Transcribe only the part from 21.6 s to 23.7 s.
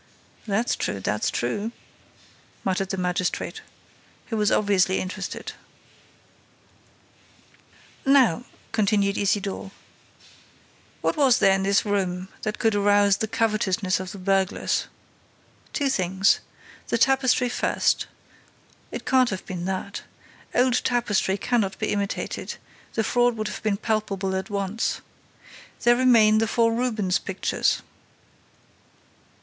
be imitated: the fraud would have